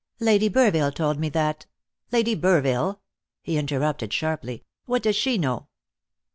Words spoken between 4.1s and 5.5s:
sharply; "what does she